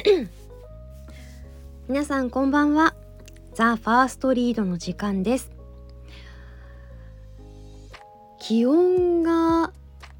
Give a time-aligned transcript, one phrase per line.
[1.88, 2.94] 皆さんこんばんは。
[3.54, 5.50] ザ・ファーストリードの時間です。
[8.38, 9.72] 気温が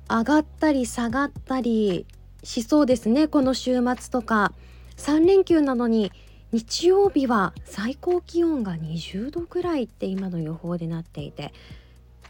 [0.08, 2.06] 上がったり下がったり
[2.42, 3.28] しそうですね。
[3.28, 4.52] この週末とか。
[4.96, 6.12] 3連休なのに
[6.52, 11.52] 日曜日は最高気温が20度ぐらいって今の予報でなっていて。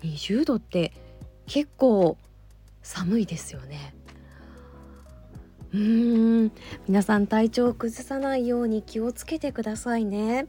[0.03, 0.93] 20度って
[1.47, 2.17] 結構
[2.83, 3.95] 寒いですよね。
[5.73, 6.53] うーん
[6.89, 10.47] 皆さん体調を崩さないように気をつけてくださいね。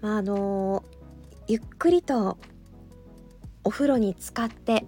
[0.00, 0.82] まあ、あの
[1.46, 2.38] ゆっくりと
[3.64, 4.84] お風呂に浸かって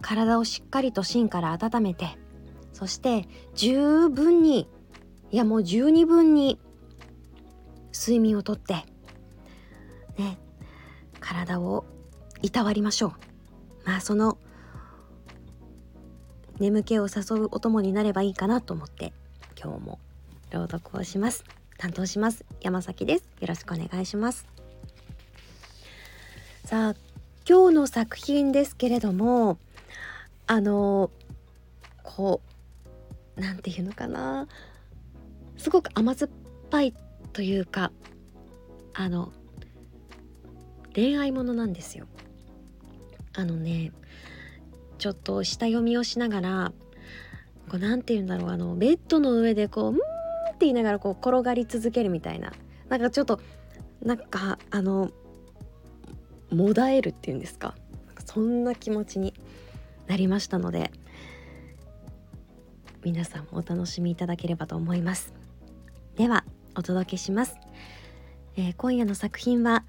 [0.00, 2.16] 体をしっかりと芯から温めて
[2.72, 4.68] そして十分に
[5.30, 6.58] いやもう十二分に
[7.92, 8.84] 睡眠をとって
[10.18, 10.38] ね
[11.20, 11.84] 体を
[12.42, 13.12] いたわりましょう
[13.84, 14.38] まあその
[16.64, 19.12] 眠気を誘うお供になればいいかなと思って
[19.62, 19.98] 今日も
[20.50, 21.44] 朗読をします。
[21.76, 22.46] 担当します。
[22.62, 23.24] 山崎です。
[23.40, 24.46] よろしくお願いします。
[26.64, 26.94] さあ
[27.46, 29.58] 今日の作品ですけれども
[30.46, 31.10] あの
[32.02, 32.40] こ
[33.36, 34.48] うなんていうのかな。
[35.58, 36.30] すごく甘酸っ
[36.70, 36.94] ぱい
[37.34, 37.92] というか
[38.94, 39.32] あの
[40.94, 42.06] 恋愛ものなんですよ。
[43.34, 43.92] あのね
[44.98, 46.72] ちょっと下読みをしながら
[47.68, 49.98] こうなて言うんだろうあのベッドの上でこう「うん」っ
[50.52, 52.52] て言いながらこう転がり続けるみたいな
[52.88, 53.40] なんかちょっと
[54.02, 55.10] なんかあの
[56.50, 57.74] もだえるっていうんですか？
[58.24, 59.34] そんな気持ちに
[60.06, 60.90] なりましたので
[63.02, 65.34] 皆さんお楽しみいただければと思います。
[66.16, 66.44] では
[66.76, 67.56] お届けします、
[68.56, 69.84] えー、今夜の作品は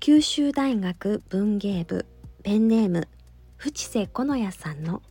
[0.00, 2.06] 九州大学文芸部
[2.42, 3.08] ペンネーム
[3.62, 5.02] 淵瀬このやさんの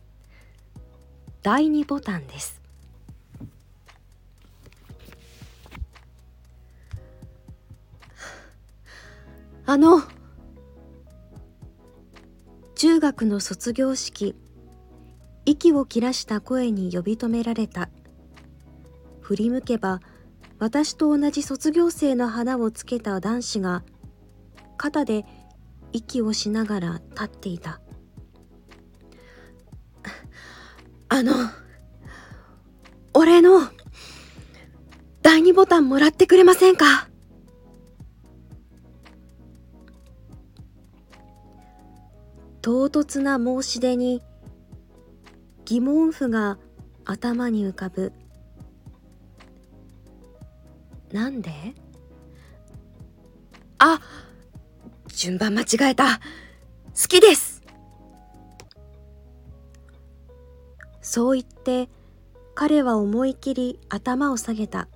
[1.40, 2.60] 第2ボタンです。
[9.66, 10.02] あの
[12.74, 14.34] 中学の卒業式
[15.46, 17.88] 息を切らした声に呼び止められた。
[19.20, 20.00] 振り向けば
[20.58, 23.84] 私と同じ卒業生の花をつけた男子が
[24.76, 25.24] 肩で
[25.92, 27.80] 息をしながら立っていた。
[31.20, 31.34] あの、
[33.12, 33.60] 俺の
[35.20, 37.10] 第2ボタンもらってくれませんか？
[42.62, 44.22] 唐突な申し出に
[45.66, 46.56] 疑問符が
[47.04, 48.14] 頭に浮かぶ。
[51.12, 51.52] なんで？
[53.76, 54.00] あ
[55.08, 56.18] 順番間違えた。
[56.18, 56.22] 好
[57.08, 57.49] きです。
[61.02, 61.88] そう言って
[62.54, 64.88] 彼は思い切り頭を下げた。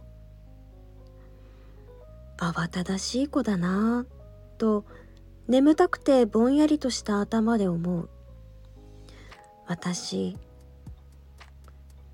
[2.37, 4.85] 慌ただしい子だなぁと
[5.49, 8.11] 眠たくてぼんやりとした頭で思う。
[9.67, 10.37] 私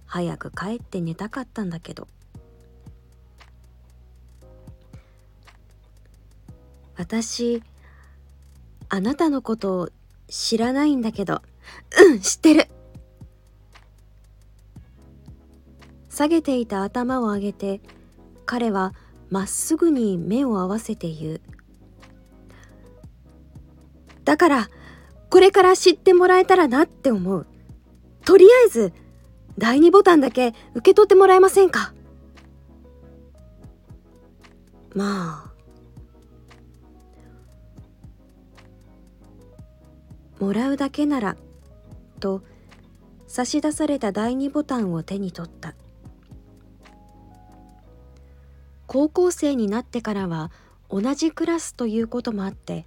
[0.07, 2.07] 早く帰って寝たかったんだけど。
[6.97, 7.63] 私
[8.89, 9.91] あなたのこと
[10.29, 11.43] 知らないんだけど。
[11.99, 12.69] うん知ってる。
[16.21, 17.81] 下げていた頭を上げて
[18.45, 18.93] 彼は
[19.31, 21.41] まっすぐに目を合わせて言う。
[24.27, 24.69] だから
[25.31, 27.47] これから知ってもらえたらなって思う。
[28.27, 28.93] とりあえず
[29.57, 31.95] 第2ボタンだけ受け取ってもらえませんか？
[34.95, 35.51] まあ。
[40.39, 41.39] もらうだけなら
[42.19, 42.43] と
[43.27, 45.75] 差し出された第2ボタンを手に取った。
[48.93, 50.51] 高校生になってからは
[50.89, 52.87] 同じクラスということもあって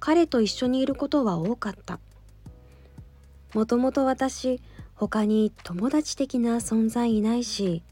[0.00, 2.00] 彼と一緒にいることは多かった。
[3.54, 4.60] もともと私
[4.96, 7.84] 他に友達的な存在いないし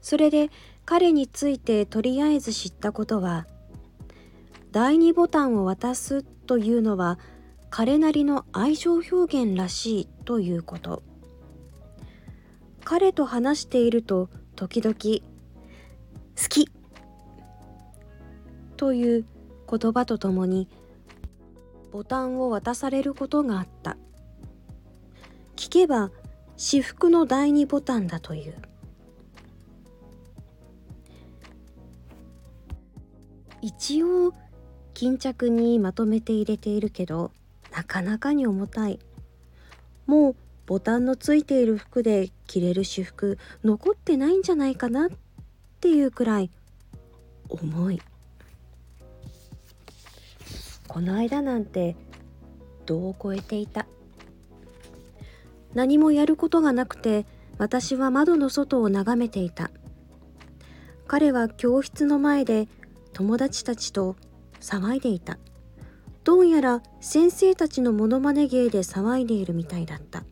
[0.00, 0.50] それで
[0.84, 3.48] 彼についてとりあえず知ったことは
[4.70, 7.18] 第2ボタンを渡すというのは
[7.68, 11.02] 彼なりの愛情表現らしいということ。
[12.84, 15.29] 彼と話していると時々
[16.40, 16.70] 好き。
[18.78, 19.26] という
[19.70, 20.68] 言葉とともに
[21.92, 23.98] ボタンを渡されることがあった。
[25.56, 26.10] 聞けば
[26.56, 28.54] 至福の第二ボタンだという。
[33.60, 34.32] 一応
[34.94, 37.32] 巾着にまとめて入れているけど
[37.70, 38.98] なかなかに重たい。
[40.06, 45.29] もうボタンのついている服で着れる私服残ってないんじゃないかなって
[45.80, 46.50] ていうくらい
[47.48, 48.02] 重い。
[50.86, 51.96] この間なんて
[52.84, 53.86] 度を超えていた。
[55.74, 57.26] 何もやることがなくて
[57.58, 59.70] 私は窓の外を眺めていた。
[61.06, 62.68] 彼は教室の前で
[63.12, 64.16] 友達たちと
[64.60, 65.38] 騒いでいた。
[66.24, 70.22] どうやら先生たちのモノマネ芸で騒いでいるみたいだった。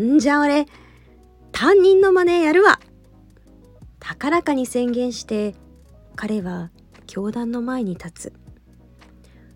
[0.00, 0.66] んじゃあ俺
[1.52, 2.78] 担任の真似やるわ。
[4.04, 5.54] 高らかに宣言して
[6.16, 6.72] 彼は
[7.06, 8.32] 教団の前に立つ。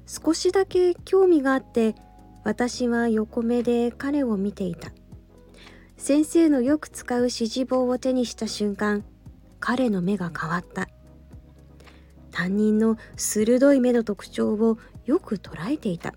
[0.06, 1.96] 少しだけ興味があって
[2.44, 4.92] 私は横目で彼を見ていた。
[5.96, 9.04] 先生のよく使う指示棒を手にした瞬間
[9.58, 10.88] 彼の目が変わった。
[12.30, 16.14] 担任の鋭い目の特徴をよく捉えていた。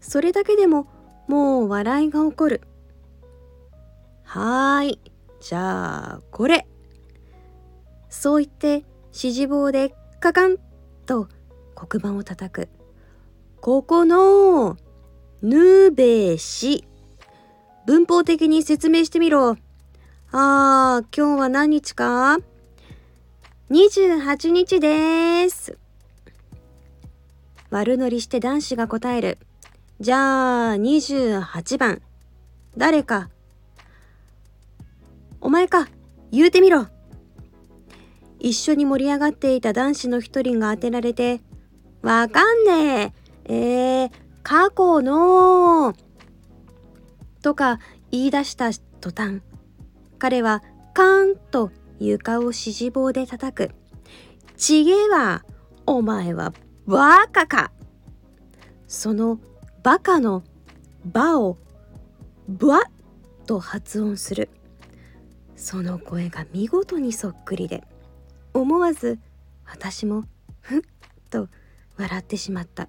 [0.00, 0.86] それだけでも
[1.28, 2.60] もう笑いが起こる
[4.22, 5.00] はーい
[5.40, 6.66] じゃあこれ。
[8.10, 8.84] そう言って
[9.14, 10.56] 指示棒でカカン
[11.06, 11.28] と
[11.74, 12.68] 黒板を叩く。
[13.60, 14.76] ここの
[15.42, 16.84] ぬべし
[17.86, 19.56] 文法的に説明してみろ。
[20.32, 22.38] あー今日は何日か
[23.70, 25.78] ？28日です。
[27.70, 29.38] 悪乗りして男子が答える。
[30.00, 32.02] じゃあ28番。
[32.76, 33.30] 誰か。
[35.40, 35.88] お前か。
[36.32, 36.86] 言うてみろ。
[38.40, 41.40] 一緒に盛り上がっていた男子の一人が当てられて
[42.02, 43.12] わかんね
[43.46, 43.52] え。
[43.52, 44.10] えー、
[44.42, 45.94] 過去の。
[47.42, 47.78] とか
[48.10, 48.70] 言い出した
[49.00, 49.40] 途端
[50.18, 50.62] 彼は
[50.94, 53.70] カーンと床を指示棒で叩く。
[54.56, 55.44] ちげえわ。
[55.86, 56.52] お前は
[56.86, 57.72] バカか。
[58.86, 59.38] その
[59.82, 60.42] バカの
[61.04, 61.58] バを
[62.48, 64.48] ブワッと発音する。
[65.56, 67.84] その声が見事にそっくりで。
[68.54, 69.18] 思わず
[69.64, 70.24] 私も
[70.60, 70.80] ふっ
[71.30, 71.48] と
[71.96, 72.88] 笑ってしまった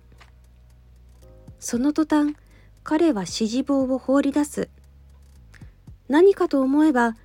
[1.60, 2.36] その途端
[2.84, 4.70] 彼は指示棒を放り出す
[6.10, 7.16] 何かと思えば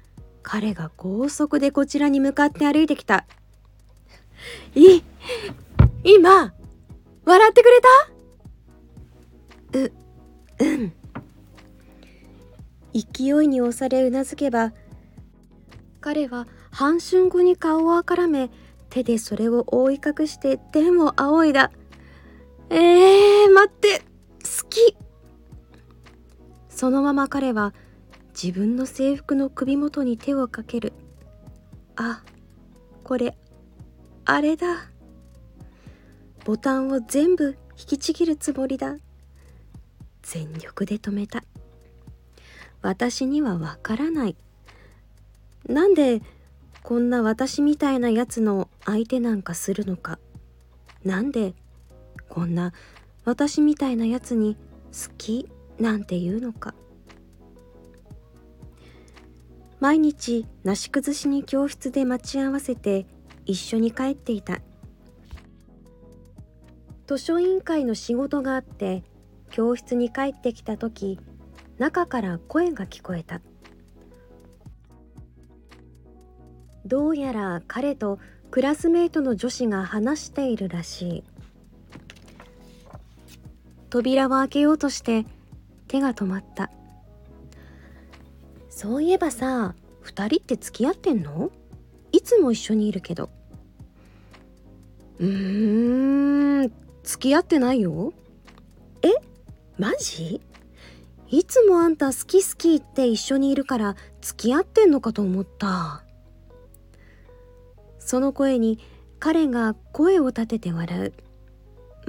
[0.42, 3.26] 彼が高速でこちらに向かって歩いてきた。
[4.76, 5.02] い、
[6.04, 6.54] 今、
[7.24, 7.80] 笑ってくれ
[9.72, 9.80] た？
[9.80, 9.92] う、
[10.60, 10.92] うん。
[12.94, 14.72] 勢いに押されうなずけば、
[16.06, 18.48] 彼は半春後に顔をあからめ、
[18.90, 21.72] 手でそれを覆い隠して天を仰いだ。
[22.70, 24.96] えー、待って、好き。
[26.68, 27.74] そのまま彼は
[28.40, 30.92] 自分の制服の首元に手をかける。
[31.96, 32.22] あ
[33.02, 33.36] これ
[34.26, 34.88] あれだ。
[36.44, 38.94] ボタンを全部引きちぎるつもりだ。
[40.22, 41.42] 全力で止めた。
[42.80, 44.36] 私にはわからない。
[45.68, 46.22] なんで
[46.82, 50.18] こんな私みたいなやつの相手なんかするのか。
[51.04, 51.54] なんで
[52.28, 52.72] こんな
[53.24, 54.56] 私みたいなやつに
[54.92, 55.48] 好き
[55.78, 56.74] なんて言うのか。
[59.80, 63.06] 毎日なし崩しに教室で待ち合わせて
[63.44, 64.60] 一緒に帰っていた。
[67.06, 69.04] 図書委員会の仕事があって
[69.50, 71.20] 教室に帰ってきた時
[71.78, 73.40] 中から声が聞こえた。
[76.86, 78.18] どうやら彼と
[78.50, 81.24] クラスメートの女子が話しているらしい。
[83.90, 85.26] 扉を開けようとして
[85.88, 86.70] 手が止まった。
[88.68, 89.74] そういえばさ
[90.04, 91.50] 2人って付き合ってんの？
[92.12, 93.30] いつも一緒にいるけど。
[95.18, 98.12] うーん付き合ってないよ。
[99.02, 99.08] え？
[99.78, 100.40] マジ？
[101.28, 106.04] いつもあんた好き好きって一緒にいるから付き合ってんのかと思った。
[108.06, 108.78] その声に
[109.18, 111.12] 彼が声を立てて笑う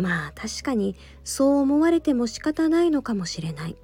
[0.01, 3.75] まあ確かにそう思われても仕方ないのかもしれない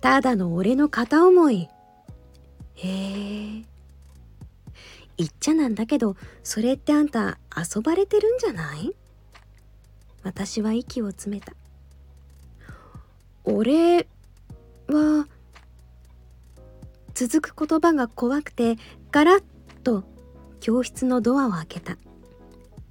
[0.00, 1.68] ただの俺の片思い。
[2.76, 3.64] へえ。
[5.18, 8.94] 言っちゃなんだけど、それってあんた遊ばれてるんじゃない？
[10.22, 11.52] 私は息を詰めた。
[13.44, 14.06] 俺
[14.88, 15.26] は、
[17.12, 18.76] 続く言葉が怖くて、
[19.10, 19.42] ガラッ
[19.80, 20.04] と
[20.60, 21.96] 教室のドアを開けた。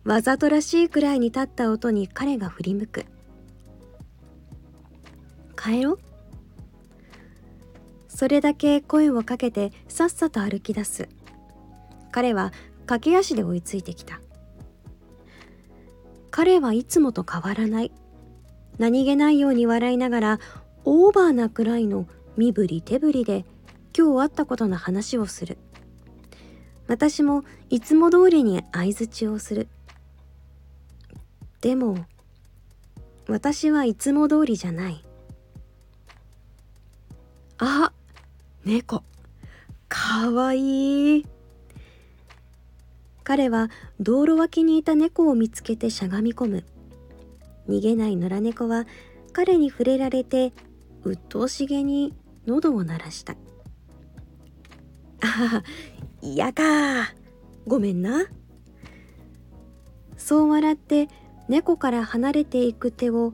[0.04, 3.06] わざとらしいくらいに立った音に彼が振り向く。
[5.56, 6.00] 帰ろ
[8.08, 11.08] それだけ声をかけてさっさと歩き出す。
[12.12, 12.52] 彼は
[12.86, 14.20] 駆け足で追いついてきた。
[16.32, 17.92] 彼はいつもと変わらない。
[18.78, 20.40] 何気ないように笑いながら
[20.86, 23.46] オーバーなくらいの身振り手振りで
[23.98, 25.58] 今日あったことの話をする。
[26.90, 29.68] 私もいつも通りに相づちをする。
[31.62, 32.06] でも
[33.28, 35.06] 私はいつも通りじゃない。
[37.60, 37.94] あ
[38.66, 39.04] 猫。
[39.88, 41.26] かわいい。
[43.24, 43.70] 彼は
[44.00, 46.64] 道路脇にいた猫を見つけてしゃがみ込む。
[47.70, 48.88] 逃げない野良猫は
[49.32, 50.54] 彼に触れられて
[51.04, 52.16] 鬱陶しげに
[52.48, 53.36] 喉を鳴らした。
[55.22, 55.62] あ
[56.22, 57.14] 嫌か。
[57.68, 58.26] ごめんな。
[60.18, 61.08] そう笑って
[61.48, 63.34] 猫から離れていく手を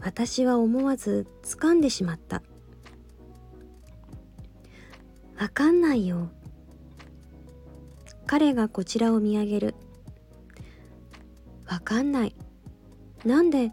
[0.00, 2.42] 私は思わず掴んでしまった。
[5.38, 6.30] わかんないよ。
[8.26, 9.74] 彼がこちらを見上げる。
[11.66, 12.34] わかんない。
[13.24, 13.72] なんで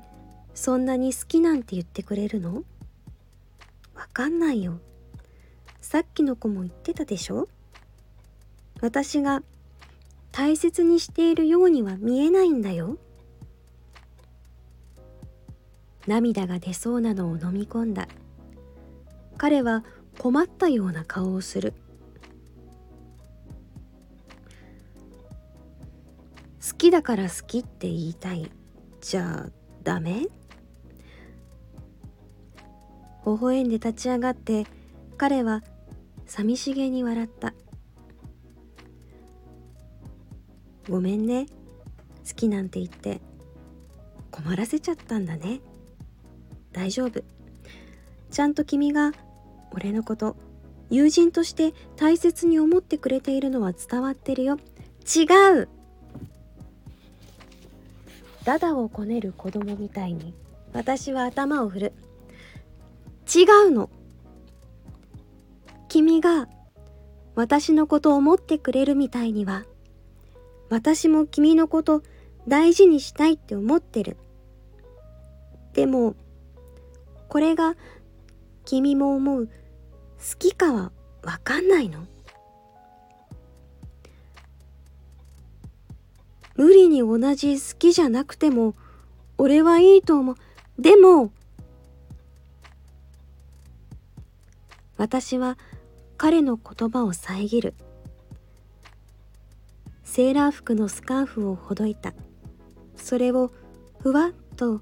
[0.54, 2.64] そんなに好きなんて言ってくれるの？
[3.96, 4.80] わかんないよ。
[5.82, 7.48] さっきの子も言ってたでしょ？
[8.82, 9.44] 私が
[10.32, 12.98] 大切にしているようには見えないんだよ。
[16.08, 18.08] 涙が出そうなのを飲み込んだ。
[19.38, 19.84] 彼は
[20.18, 21.74] 困ったような顔をする。
[26.68, 28.50] 好きだから好きって言いたい。
[29.02, 29.52] じゃあ
[29.84, 30.28] ダメ？
[33.26, 34.66] 微笑んで立ち上がって
[35.18, 35.64] 彼は
[36.26, 37.54] 寂しげに笑った。
[40.90, 41.46] ごめんね。
[42.28, 43.22] 好きなんて言って。
[44.32, 45.62] 困らせちゃったんだね。
[46.72, 47.22] 大丈夫。
[48.32, 49.12] ちゃんと君が
[49.72, 50.36] 俺のこと
[50.90, 54.58] 友人として大切に思ってくれているのは伝わってるよ。
[55.16, 55.26] 違
[55.62, 55.70] う。
[58.44, 60.34] ダダをこねる子供みたいに
[60.74, 61.94] 私は頭を振る。
[63.34, 63.90] 違うの。
[65.88, 66.48] 君が
[67.36, 69.66] 私のことを思ってくれるみたいには
[70.70, 72.04] 私も君のこと
[72.48, 74.18] 大事にしたいって思ってる。
[75.74, 76.16] でも
[77.28, 77.76] これが
[78.66, 79.52] 君も思う好
[80.38, 80.92] きかは
[81.24, 82.06] わかんないの。
[86.56, 88.76] 無理に同じ好きじゃなくても
[89.38, 90.36] 俺はいいと思う。
[90.78, 91.32] でも
[94.98, 95.58] 私は
[96.18, 97.74] 彼の言葉を遮る。
[100.20, 102.14] セーラー服のスカーフをほどいた。
[102.98, 103.54] それを
[104.00, 104.82] ふわっと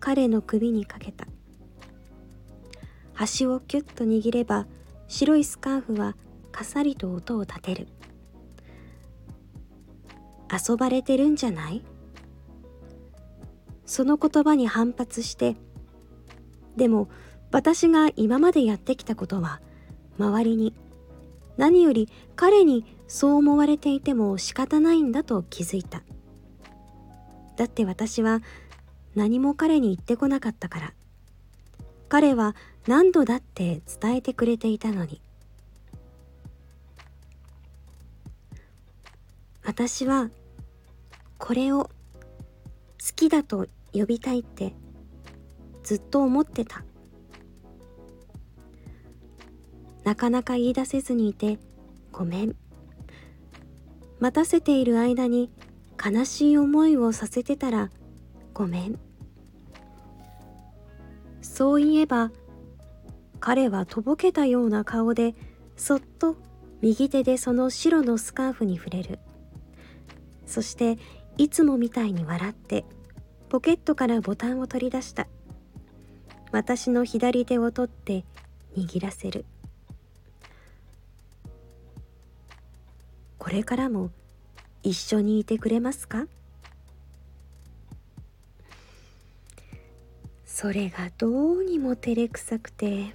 [0.00, 1.26] 彼の首にかけた。
[3.12, 4.66] 端をキュッと握れば
[5.06, 6.16] 白いスカーフは
[6.50, 7.88] かさりと音を立てる。
[10.50, 11.84] 遊ばれてるんじゃない？
[13.84, 15.56] その言葉に反発して
[16.78, 17.10] でも
[17.52, 19.60] 私が今までやってきたことは
[20.18, 20.72] 周りに
[21.58, 26.02] 何より彼にそう思われていても仕方ないんだと気づいた。
[27.56, 28.40] だって私は
[29.16, 30.94] 何も彼に言ってこなかったから。
[32.08, 32.54] 彼は
[32.86, 35.20] 何度だって伝えてくれていたのに。
[39.64, 40.30] 私は
[41.38, 41.90] これを好
[43.14, 44.74] きだと呼びたいって
[45.82, 46.84] ずっと思ってた。
[50.04, 51.58] なかなか言い出せずにいて
[52.12, 52.67] ごめん。
[54.20, 55.50] 待たせている間に
[56.04, 57.90] 悲しい思いをさせてたら
[58.52, 58.98] ごめん。
[61.42, 62.30] そういえば
[63.40, 65.34] 彼はとぼけたような顔で
[65.76, 66.36] そっと
[66.80, 69.18] 右手でその白のスカーフに触れる。
[70.46, 70.98] そして
[71.36, 72.84] いつもみたいに笑って
[73.48, 75.26] ポケットからボタンを取り出した。
[76.50, 78.24] 私の左手を取って
[78.76, 79.44] 握らせる。
[83.48, 84.10] これからも
[84.82, 86.26] 一緒にいてくれますか？
[90.44, 93.14] それがどうにも照れくさくて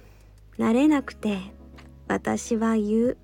[0.58, 1.38] 慣れなくて
[2.08, 3.16] 私は言う。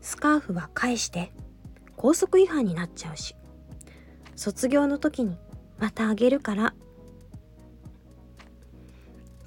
[0.00, 1.32] スカーフは返して
[1.96, 3.34] 校則違反になっちゃうし
[4.36, 5.36] 卒業の時に
[5.80, 6.74] またあげるから。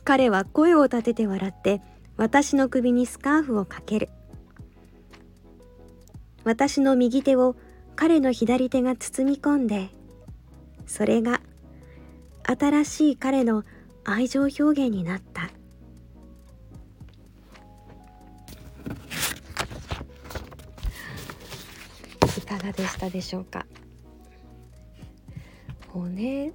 [0.03, 1.81] 彼は声を立てて笑って
[2.17, 4.09] 私の首にスカーフをかける。
[6.47, 7.57] 私の右手を
[7.97, 9.89] 彼の左手が包み込んで
[10.85, 11.41] それが
[12.43, 13.65] 新しい彼の
[14.05, 15.49] 愛情表現になった。
[22.37, 23.65] いかがでしたでしょうか？
[25.93, 26.53] もうね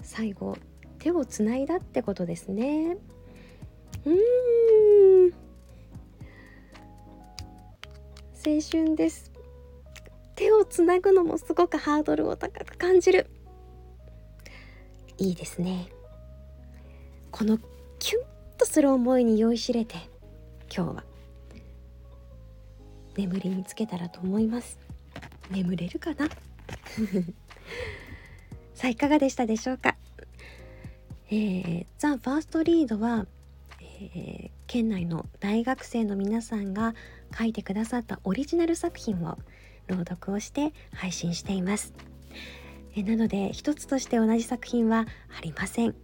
[0.00, 0.56] 最後
[0.98, 2.96] 手をつないだってことですね。
[4.06, 5.32] うん。
[8.44, 9.30] 青春です。
[10.34, 13.28] 手をつなぐのもすごくハードルを高く感じる。
[15.18, 15.86] いいですね。
[17.30, 17.58] この
[18.00, 18.22] キュン
[18.58, 19.94] とする思いに酔いしれて
[20.74, 21.04] 今日は。
[23.16, 24.78] 眠りにつけたらと思います。
[25.50, 26.28] 眠れるかな？
[28.74, 29.96] さあいかがでしたでしょうか？
[31.30, 33.26] えー、ザ・ファーストリードは、
[34.14, 36.94] えー、県内の大学生の皆さんが
[37.36, 39.38] 書いてくださったオリジナル作品を
[39.86, 41.92] 朗読をして配信しています。
[42.94, 45.06] えなので一つとして同じ作品は
[45.38, 45.94] ありません。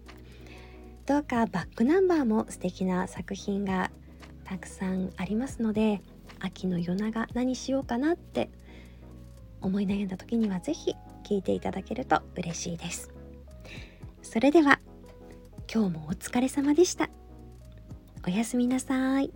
[1.07, 3.91] どうかバックナンバーも素敵な作品が
[4.45, 6.03] たくさんありますので
[6.41, 8.51] 秋の夜長何しようかなって
[9.61, 13.11] 思い悩んだ時には是非聴いていただけると嬉しいです。
[14.23, 14.81] それでは
[15.73, 17.11] 今日もお疲れ様でした。
[18.27, 19.31] おやすみなさい。